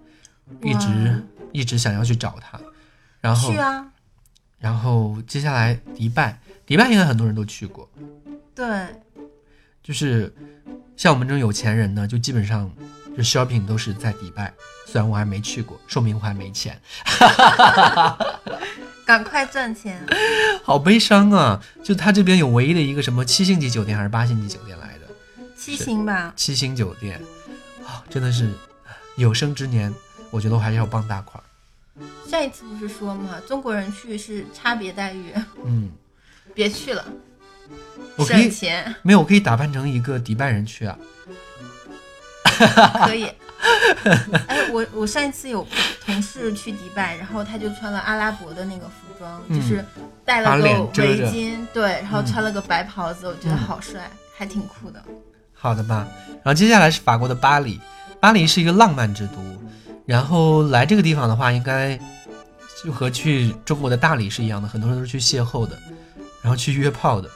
[0.62, 2.60] 一直一直想要去找他，
[3.20, 3.86] 然后去啊，
[4.58, 7.88] 然后接下来迪拜，迪拜应该很多人都去过，
[8.54, 8.86] 对，
[9.82, 10.34] 就是
[10.96, 12.70] 像我们这种有钱人呢，就基本上
[13.16, 14.52] 就 shopping 都是在迪拜，
[14.86, 16.78] 虽然我还没去过，说明我还没钱，
[19.06, 20.04] 赶快赚钱。
[20.62, 21.62] 好悲伤啊！
[21.82, 25.06] 就他这边有唯一的一个什么七星级酒店还是八星级酒店来着
[25.56, 27.22] 七星吧，七星酒店，
[27.86, 28.52] 啊，真的是
[29.16, 29.94] 有生之年，
[30.30, 31.40] 我觉得我还是要傍大款。
[32.28, 33.40] 上一次不是说吗？
[33.46, 35.32] 中国人去是差别待遇，
[35.64, 35.92] 嗯，
[36.52, 37.04] 别去了，
[38.18, 40.98] 省钱没有，我可以打扮成一个迪拜人去啊。
[43.06, 43.28] 可以。
[44.46, 45.66] 哎，我我上一次有
[46.04, 49.84] 同事去迪拜，然后他就穿了阿拉伯的那个服装，嗯就是
[50.24, 55.02] 戴了个围巾，对，然后嗯穿了个白袍子，我觉得嗯好帅，还挺酷的。
[55.52, 56.06] 好的吧。
[56.28, 57.80] 然后接下来是法国的巴黎，
[58.20, 59.38] 巴黎是一个浪漫之都。
[60.04, 61.98] 然后来这个地方的话，应该
[62.84, 65.76] 就和去中国的大理是一样的，很多人都是去邂逅的，
[66.42, 67.28] 然后去约炮的。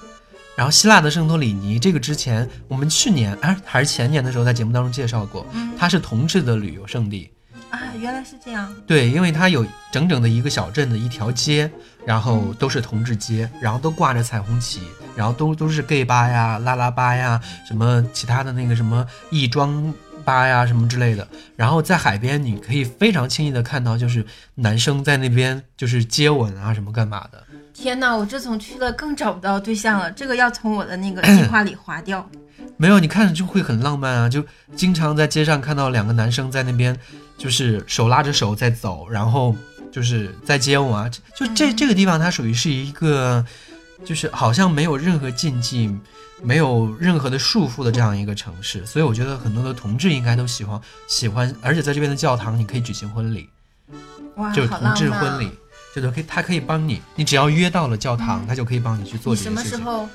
[0.61, 7.31] 然后希腊的圣托里尼，这个之前我们去年啊还是前年的时候在节目当中介绍过，嗯它是同志的旅游胜地。
[7.71, 8.71] 啊，原来是这样。
[8.87, 11.71] 对，因为它有整整的一个小镇的一条街，
[12.05, 14.83] 然后都是同志街，然后都挂着彩虹旗，
[15.17, 19.95] 然后都都是 gay 吧呀、拉拉吧呀，什么其他的那个什么亦庄
[20.27, 21.27] 吧呀什么之类的。
[21.57, 27.43] 然后在海边，你可以非常轻易的看到，就是男生在那边就是接吻啊什么干嘛的。
[27.81, 32.29] 天呐，我这从去了更找不到对象了， 这个要从我的那个计划里划掉。
[32.77, 34.45] 没有，你看着就会很浪漫啊，就
[34.77, 36.95] 经常在街上看到两个男生在那边，
[37.39, 39.57] 就是手拉着手在走，然后
[39.91, 41.09] 就是在接吻啊。
[41.35, 43.43] 就就这嗯这个地方，它属于是一个，
[44.05, 45.91] 就是好像没有任何禁忌，
[46.43, 53.49] 没有任何的束缚的这样一个城市，所以我觉得很多的同志应该都喜欢喜欢，而且在这边的教堂你可以举行婚礼，
[54.37, 55.51] 哇，就是同志婚礼，
[55.95, 59.81] 就是可以，他可以帮你，你只要约到了教堂，他就可以帮你去做什这件事情。
[59.81, 60.09] 么时候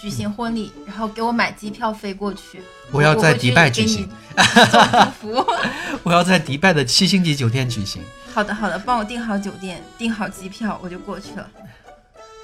[0.00, 0.72] 举行婚礼？
[0.86, 2.62] 然后给我买机票飞过去。
[2.92, 5.44] 我要在迪拜举给行你，送祝福。
[6.04, 8.00] 我要在迪拜的七星级酒店举行。
[8.32, 11.48] 好的，好的，帮我订好酒店，订好机票，我就过去了，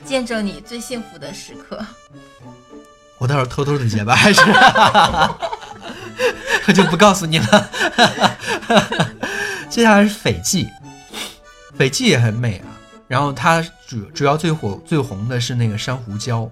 [0.05, 1.85] 见证你最幸福的时刻。
[3.19, 4.41] 我到时候偷偷的结吧，还是
[6.67, 7.71] 我就不告诉你了。
[9.71, 10.69] 接下来是斐济，
[11.79, 12.67] 斐济也很美啊。
[13.13, 16.49] 然后它主主要最火最红的是那个珊瑚礁，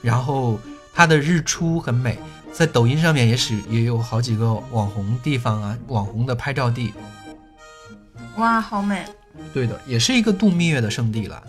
[0.00, 0.56] 然后
[0.94, 2.16] 它的日出很美，
[2.52, 6.94] 在抖音上面也是也有好几个网红地方啊，网红的拍照地。
[8.36, 9.04] 哇，好美！
[9.52, 11.42] 对的，也是一个度蜜月的圣地了。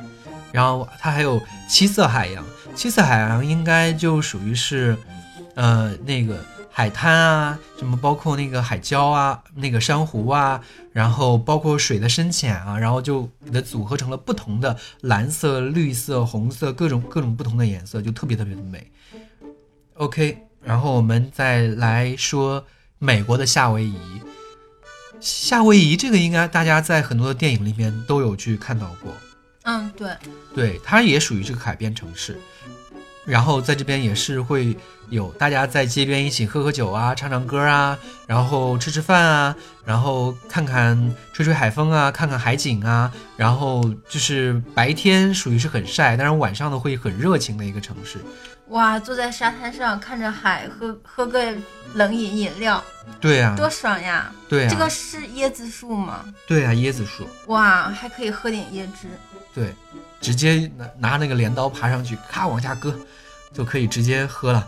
[0.52, 1.40] 然后它还有
[1.70, 2.44] 七色海洋，
[2.74, 4.98] 七色海洋应该就属于是，
[5.54, 6.36] 呃，那个
[6.78, 10.62] 海滩啊，什么包括那个海礁啊，那个珊瑚啊，
[10.94, 18.92] 然后包括水的深浅啊，然后就给它组合成了不同的蓝色、绿色、红色各种各种不同的颜色，就特别特别的美。
[19.96, 22.64] OK，然后我们再来说
[23.00, 23.98] 美国的夏威夷。
[25.20, 29.12] 夏威夷这个应该大家在很多的电影里面都有去看到过，
[29.64, 30.16] 嗯，对，
[30.54, 32.40] 对，它也属于这个海边城市。
[33.28, 34.76] 然后在这边也是会
[35.10, 48.18] 有大家在街边一起喝喝酒啊，唱唱歌啊，然后吃吃饭啊，然后看看吹吹海风啊，看看海景啊，然后就是白天属于是很晒，但是晚上呢会很热情的一个城市。
[48.70, 51.54] 哇，坐在沙滩上看着海，喝喝个
[51.94, 52.84] 冷饮饮料，
[53.22, 54.30] 对啊，多爽呀！
[54.50, 56.26] 对啊，这个是椰子树吗？
[56.46, 59.08] 对啊，椰子树，哇，还可以喝点椰汁。
[59.54, 59.74] 对，
[60.20, 62.94] 直接拿拿那个镰刀爬上去，咔往下割，
[63.54, 64.68] 就可以直接喝了。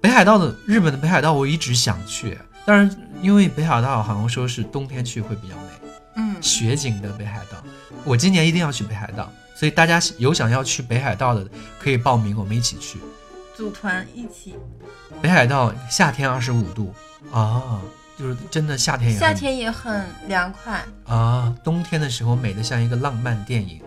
[0.00, 7.62] 北海道的日本的北海道我一直想去，但是因为北海道好像说是冬天去会比较美，嗯，雪景的北海道，
[8.04, 11.48] 我今年一定要去北海道，所以大家有想要去北海道的
[11.80, 13.00] 可以报名，我们一起去。
[13.56, 14.54] 组团一起。
[15.22, 16.94] 北海道夏天二十五度
[17.32, 17.80] 啊，
[18.18, 20.84] 就是真的夏天也很夏天也很凉快。
[21.06, 23.80] 啊，冬天的时候美的像一个浪漫电影。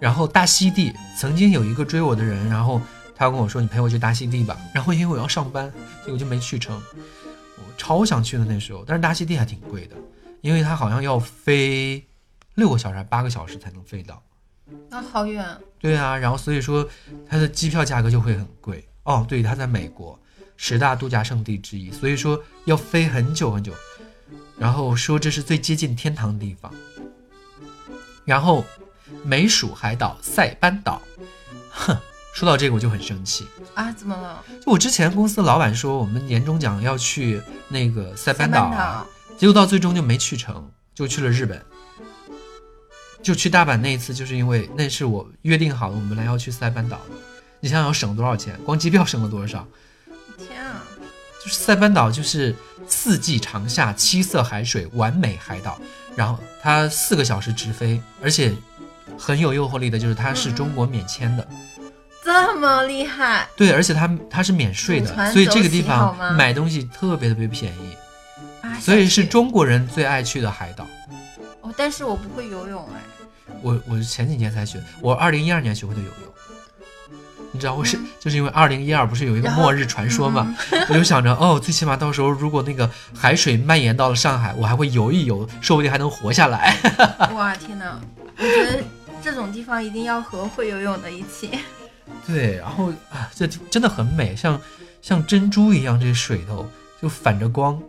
[0.00, 2.80] 然后大溪地曾经有一个追我的人，然后
[3.14, 5.72] 他跟我说：“你陪我去大溪地吧。”然后因为我要上班，
[6.04, 6.80] 结果就没去成。
[7.56, 9.96] 我超想去的那时候，但是大溪地还挺贵的，
[10.40, 12.04] 因为它好像要飞
[12.54, 14.22] 六个小时还八个小时才能飞到。
[14.90, 15.44] 啊，好远。
[15.80, 16.88] 对啊，然后所以说
[17.28, 18.86] 它的机票价格就会很贵。
[19.02, 20.18] 哦，对，它在美国
[20.56, 23.72] 十大度假胜地之一，所以说要飞很久很久。
[24.58, 26.72] 然后说这是最接近天堂的地方。
[28.24, 28.64] 然后
[29.24, 31.02] 美属海岛塞班岛，
[31.70, 31.96] 哼，
[32.32, 33.46] 说到这个我就很生气。
[33.74, 34.44] 啊，怎么了？
[34.64, 41.64] 就我之前公司的老板说我们年终奖要去那个塞班岛结果到最终就没去成，就去了日本。
[43.20, 47.14] 就去大阪那一次，就是因为那是我约定好的，我们来要去塞班岛的。
[47.60, 48.58] 你想想要省多少钱？
[48.64, 49.66] 光机票省了多少？
[50.38, 50.84] 天啊！
[51.42, 52.54] 就是塞班岛就是
[52.86, 55.80] 四季长夏，七色海水，完美海岛。
[56.14, 58.54] 然后它四个小时直飞，而且
[59.16, 61.46] 很有诱惑力的，就是它是中国免签的。
[62.24, 67.96] 这么厉害，对，而且它它是免税的，所以这个地方买东西特别特别便宜，
[68.60, 68.74] 啊！
[68.80, 70.86] 所以是中国人最爱去的海岛。
[71.62, 73.00] 哦，但是我不会游泳哎。
[73.62, 76.14] 我我前几年才学，我二零一二年学会的游泳。
[77.50, 80.54] 你知道我是就是因为二零一二不是有一个末日传说嘛，
[80.90, 86.76] 我就想着哦，最起码到时候如果那个海水蔓延到了上海，我还会游一游，说不定还能活下来。
[87.34, 87.98] 哇天哪！
[88.36, 88.84] 我觉得
[89.22, 91.50] 这种地方一定要和会游泳的一起。
[92.26, 94.60] 对，然后啊，这真的很美，像
[95.02, 96.68] 像珍珠一样，这水头
[97.00, 97.80] 就反着光。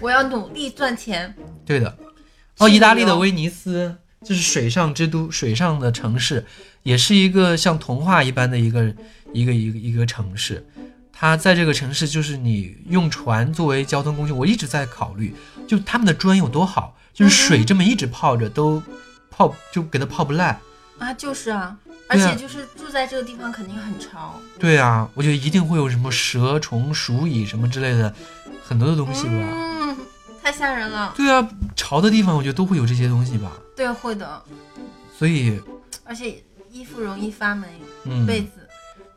[0.00, 1.34] 我要努力赚钱。
[1.64, 1.96] 对的，
[2.58, 6.44] 哦，意大利的威尼斯就是水上之都，水上的城市，
[6.82, 8.94] 也是一个像童话一般的一个
[9.32, 10.64] 一个一个一个城市。
[11.12, 15.34] 它在这个城市，就是你用船作为交通工具，我一直在考虑，
[15.66, 18.80] 就他们的砖有多好，就是水这么一直泡着都
[19.38, 20.58] 泡就给它泡不烂。
[20.98, 21.76] 啊，就是啊，
[22.08, 24.34] 而且就是住在这个地方肯定很潮。
[24.58, 28.12] 对啊，我觉得一定会有什么蛇虫鼠蚁什么之类的
[28.66, 29.30] 很多的东西吧。
[29.30, 29.96] 嗯，
[30.42, 31.14] 太吓人了。
[31.16, 33.52] 对啊，潮的地方我觉得都会有这些东西吧。
[33.76, 34.42] 对，会的，
[35.16, 35.62] 所以，
[36.02, 37.68] 而且衣服容易发霉，
[38.02, 38.68] 嗯，被子。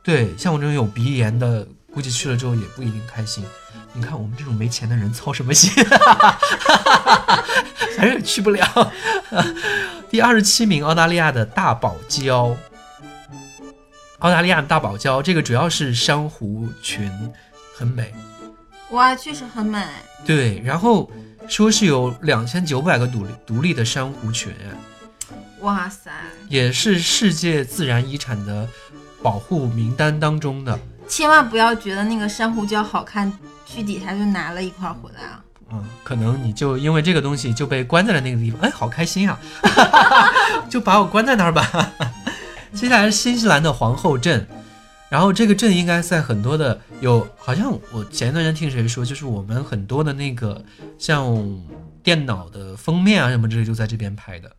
[0.04, 3.44] 对，像我这种有鼻炎的，估计去了之后也不一定开心。
[3.94, 5.84] 你看我们这种没钱的人操什么心？
[7.98, 8.92] 反正也去不了。
[10.12, 12.54] 第二十七名，澳大利亚的大堡礁。
[14.20, 17.10] 澳大利亚的大堡礁，这个主要是珊瑚群，
[17.78, 18.14] 很美。
[18.90, 19.82] 哇，确实很美。
[20.26, 21.10] 对，然后
[21.48, 24.54] 说是有两千九百个独立独立的珊瑚群，
[25.62, 26.12] 哇塞，
[26.50, 28.68] 也是世界自然遗产的
[29.24, 30.78] 保护名单当中的。
[31.08, 33.32] 千万不要觉得那个珊瑚礁好看，
[33.66, 35.42] 去底下就拿了一块回来啊！
[35.74, 39.40] 嗯，可能你就因为这个东西就被关在了那个地方，哎，好开心啊！
[40.70, 41.94] 就把我关在那儿吧。
[42.74, 44.48] 接下来是新西兰的皇后镇，
[45.10, 50.64] 然后这个镇应该在很多的有，好像我前一段时间听谁说，就是我们很多的那个
[50.98, 51.62] 像
[52.04, 54.52] 电脑的封面啊什么之类就在这边拍的。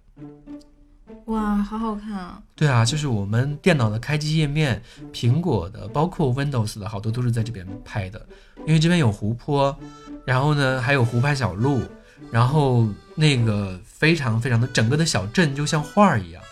[1.27, 2.42] 哇，好好看啊！
[2.57, 8.20] 对啊，就是我们电脑的开机页面，苹果的，包括 Windows 的好多都是在这边拍的，
[8.66, 9.75] 因为这边有湖泊，
[10.24, 11.82] 然后呢还有湖畔小路，
[12.30, 16.42] 然后那个非常非常的整个的小镇就像画儿一样。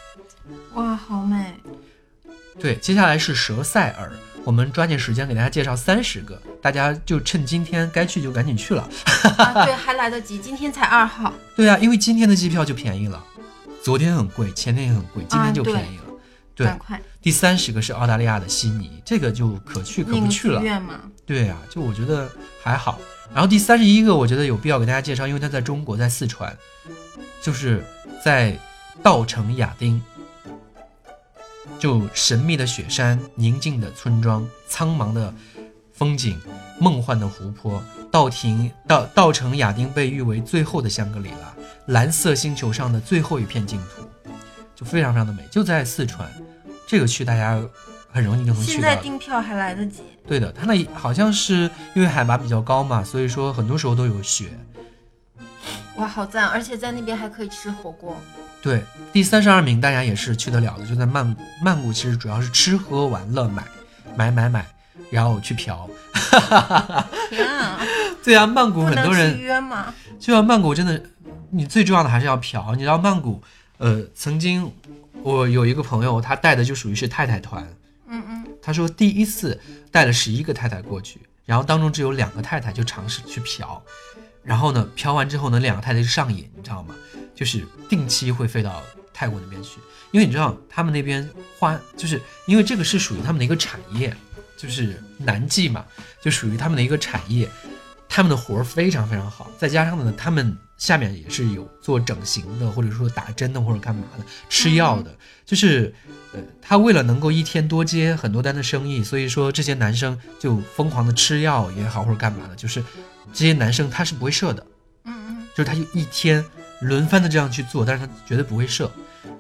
[0.75, 1.55] 哇，好美！
[2.59, 4.13] 对，接下来是蛇塞尔，
[4.45, 8.89] 我们抓紧时间给大家介绍三十个，大家就趁今天该去就赶紧去了。
[9.39, 11.33] 啊，对， 还来得及，今天才二号。
[11.57, 13.25] 对啊，因为今天的机票就便宜了，
[13.83, 16.05] 昨天很贵，前天也很贵，今天就便宜了。
[16.55, 16.69] 对，
[17.23, 20.63] 第三十个是澳大利亚的悉尼，这个就可去可不去了。
[21.25, 22.29] 对啊，就我觉得
[22.63, 22.99] 还好。
[23.33, 26.57] 然后第三十一个，我觉得有必要给大家介绍，因为它在中国，在四川，
[27.41, 27.85] 就是
[28.25, 28.59] 在
[29.03, 30.03] 稻城亚丁，
[31.79, 35.33] 就神秘的雪山、宁静的村庄、苍茫的
[35.93, 36.41] 风景、
[36.79, 37.83] 梦幻的湖泊。
[38.11, 41.55] 稻亭稻稻城亚丁被誉为最后的香格里拉，
[41.87, 44.03] 蓝色星球上的最后一片净土，
[44.75, 46.29] 就非常非常的美，就在四川。
[46.89, 47.63] 这个去大家
[48.11, 48.97] 很容易就能去现在。
[48.97, 50.03] 订票还来得及。
[50.31, 54.47] 对的，它那好像是因为海拔比较高嘛，所以说很多时候都有雪。
[55.97, 56.47] 哇，好赞！
[56.47, 58.17] 而且在那边还可以吃火锅。
[58.63, 61.43] 对，第三十二名大家也是去得了的，就在曼谷。
[61.61, 63.65] 曼谷其实主要是吃喝玩乐买，
[64.15, 64.65] 买买买，
[65.11, 65.91] 然后去嫖。
[67.29, 67.81] 天啊，
[68.23, 69.93] 对啊，曼谷很多人去约吗？
[70.21, 71.03] 去到曼谷真的，
[71.51, 72.73] 你最重要的还是要嫖。
[72.77, 73.43] 你知道曼谷，
[73.79, 74.73] 呃，曾经
[75.25, 77.67] 我有一个朋友，他带的就属于是太太团，
[78.11, 79.59] 嗯嗯，他说第一次
[79.91, 83.81] 带了十一个太太过去，然后当中只有两个太太就尝试去嫖，
[84.43, 86.95] 然后呢，嫖完之后呢，两个太太就上瘾，你知道吗？
[87.35, 88.83] 就是定期会飞到
[89.15, 89.79] 泰国那边去，
[90.11, 91.27] 因为你知道他们那边
[91.59, 94.15] 花，就是因为这个是属于他们的一个产业，
[94.57, 95.85] 就是男妓嘛，
[96.21, 97.49] 就属于他们的一个产业，
[98.09, 105.15] 他们的活儿非常非常好，再加上呢，他们下面也是有做整形的，或者说打针的，或者干嘛的，吃药的，
[105.45, 105.95] 就是
[106.33, 112.83] 呃，他为了能够一天多接很多单的生意，所以说这些男生就疯狂的吃药也好，或者干嘛的，就是
[113.31, 114.67] 这些男生他是不会射的，
[115.05, 116.43] 嗯嗯，就是他就一天
[116.81, 118.91] 轮番的这样去做，但是他绝对不会射。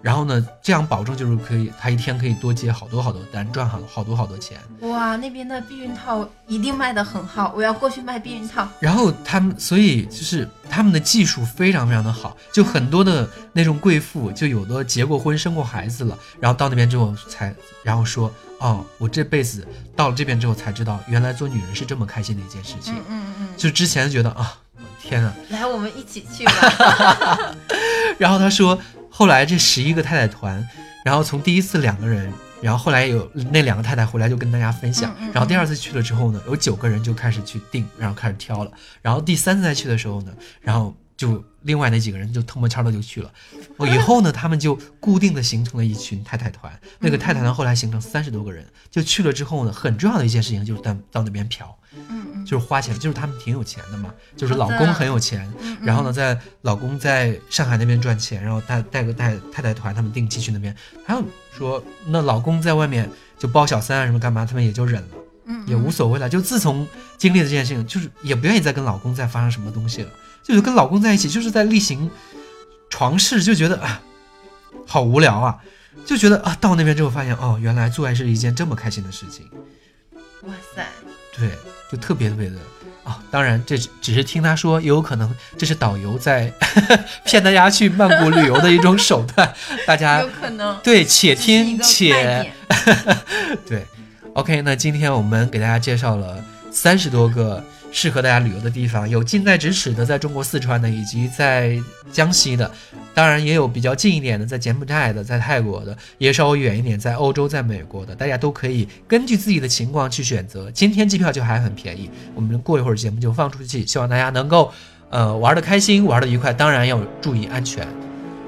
[0.02, 4.58] 然后呢，这样保证就是可以，他一天可以多接好多好多单，赚好好多好多钱。
[4.80, 8.66] 哇，那边的避孕套一定卖得很好，我要过去卖避孕套。
[8.78, 22.94] 然后他们，所以就是他们的技术非常非常的好，就很多的那种贵妇，就有的结过婚、生过孩子了，然后到那边之后才，然后说，哦，我这辈子到了这边之后才知道，原来做女人是这么开心的一件事情。
[22.94, 24.58] 嗯嗯嗯，就之前觉得啊，
[25.02, 27.54] 天啊，来，我们一起去吧。
[28.18, 28.78] 然后他说，
[29.20, 30.66] 后来这十一个太太团，
[31.04, 43.30] 然后从第一次两个人，然后后来有那两个太太回来就跟大家分享，然后第二次去了之后呢，有九个人就开始去订，然后开始挑了，然后第三次再去的时候呢，然后就另外那几个人就偷摸悄的就去了，
[43.76, 51.76] 哦，以后呢，他们就固定的形成了一群太太团，那个太太团后来形成三十多个人，就去了之后呢，很重要的一件事情就是到到那边嫖。
[51.94, 55.50] 嗯嗯，就是花钱，就是他们挺有钱的嘛，就是老公很有钱，
[55.82, 60.74] 然后呢，在老公在上海那边赚钱，然后带带个带太太团，他们定期去那边，
[61.04, 65.08] 还有说那老公在外面就包小三啊什么干嘛，他们也就忍了，
[65.46, 66.28] 嗯也无所谓了。
[66.28, 66.86] 就自从
[67.18, 70.10] 经历了这件事情，就是也不愿意再跟老公再发生什么东西了，
[70.42, 72.10] 就是跟老公在一起就是在例行
[72.88, 74.00] 床事，就觉得啊，
[74.86, 75.58] 好无聊啊，
[76.04, 79.48] 就觉得啊，到那边之后发现哦，原来做爱是一件这么开心的事情。
[80.42, 80.86] 哇塞，
[81.36, 81.50] 对，
[81.90, 82.56] 就特别特别的
[83.04, 83.18] 啊！
[83.30, 86.52] 当然，这只只是听他说，也有可能这是导游在
[87.24, 89.52] 骗大家去曼谷旅游的一种手段，
[89.86, 92.52] 大家有可能对且听且。
[93.66, 93.86] 对。
[94.34, 97.62] OK，那今天我们给大家介绍了三十多个
[97.92, 101.76] 适合大家旅游的地方，有近在咫尺的，在中国四川的，以及在
[102.12, 102.70] 江西的，
[103.14, 110.70] 当然也有比较近一点的，在柬埔寨的，在泰国的，也稍微远一点，在欧洲、在美国的，大家都可以根据自己的情况去选择。
[110.70, 114.72] 今天机票就还很便宜，我们过一会儿节目就放出去，希望大家能够
[115.10, 117.86] 呃玩的开心，玩的愉快，当然要注意安全。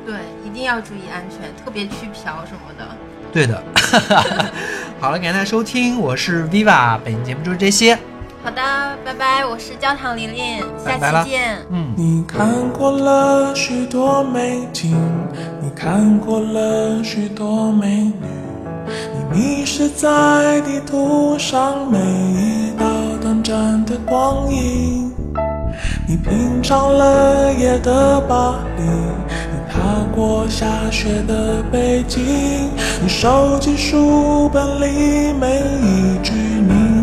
[0.06, 0.14] 对，
[0.46, 2.96] 一定要注意安全，特别去嫖什么的。
[3.32, 3.62] 对的，
[5.00, 7.98] 好了，感谢大家收听，我是 Viva，本期节目就是这些，
[8.44, 8.60] 好的，
[9.04, 11.58] 拜拜，我是焦糖琳琳，下期见。
[11.70, 11.94] 嗯。
[11.96, 14.96] 你看过了许多美景，
[15.60, 18.26] 你看过了许多美女，
[19.14, 22.84] 你迷失在地图上每一道
[23.20, 25.12] 短暂的光影。
[26.08, 29.78] 你品尝了夜的巴黎，你踏
[30.12, 32.22] 过下雪的北京，
[33.00, 36.41] 你收集书本里每一句你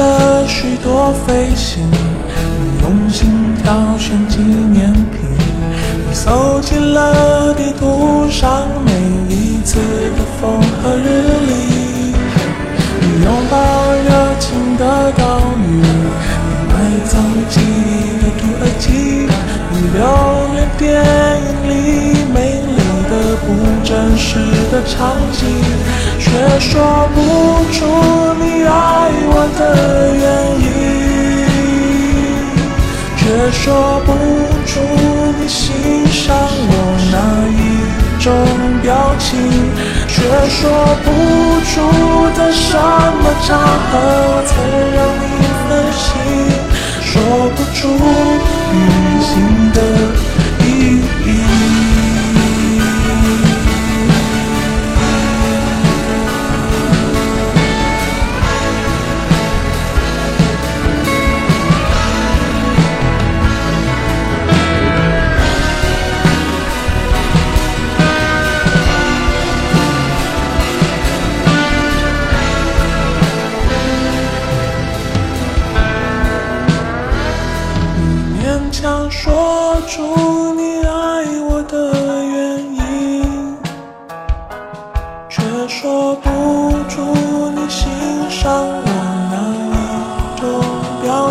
[0.00, 5.20] 了许多飞行，你用心挑选纪念品，
[6.08, 8.92] 你搜集了地图上每
[9.28, 9.78] 一次
[10.16, 11.06] 的风和日
[11.46, 12.14] 丽，
[13.02, 13.56] 你拥抱
[13.92, 14.48] 热情
[14.78, 16.72] 的岛屿，你埋
[17.04, 17.20] 葬
[17.50, 18.88] 记忆的土耳其，
[19.70, 20.00] 你留
[20.54, 20.58] 恋
[24.20, 24.36] 时
[24.70, 25.40] 的场景，
[26.18, 26.28] 却
[26.60, 27.18] 说不
[27.72, 27.78] 出
[28.38, 28.70] 你爱
[29.32, 29.60] 我的
[30.14, 30.22] 原
[30.60, 30.68] 因，
[33.16, 33.64] 却说
[34.04, 34.08] 不
[34.66, 34.70] 出
[35.40, 35.58] 你欣
[36.12, 36.72] 赏我
[37.10, 37.16] 哪
[37.48, 37.58] 一
[38.22, 38.30] 种
[38.82, 39.28] 表情，
[40.06, 40.12] 却
[40.50, 40.60] 说
[41.02, 41.08] 不
[41.64, 41.72] 出
[42.36, 43.48] 在什么场
[43.90, 43.92] 合
[44.46, 44.52] 曾
[44.94, 45.24] 让你
[45.66, 46.06] 分心，
[47.02, 47.10] 说
[47.56, 47.88] 不出
[48.70, 48.76] 旅
[49.24, 49.32] 行
[49.72, 49.76] 的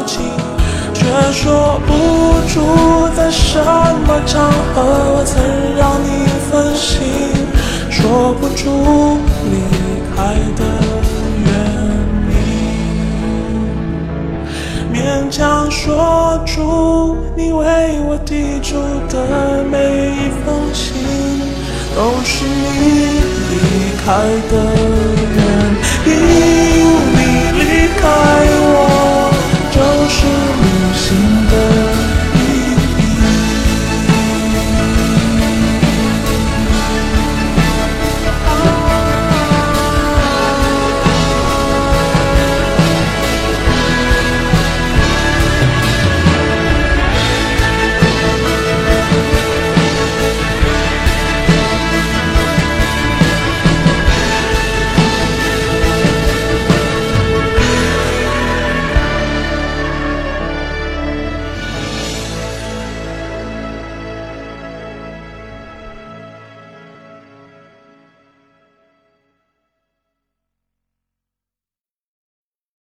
[0.10, 0.20] 情
[0.92, 1.94] 却说不
[2.50, 3.60] 出在什
[4.08, 4.82] 么场合
[5.14, 5.38] 我曾
[5.78, 6.98] 让你分心
[7.92, 9.20] 说不出
[9.52, 9.54] 离
[10.16, 10.62] 开的
[11.46, 11.48] 原
[12.32, 12.34] 因。
[14.92, 19.78] 勉强说出你为我寄出的每
[20.10, 20.88] 一封信
[21.96, 23.54] 都是你离
[24.04, 24.08] 开
[24.50, 24.54] 的
[25.36, 25.40] 原
[26.08, 26.10] 因
[27.14, 27.20] 你
[27.60, 28.02] 离开
[28.74, 29.19] 我。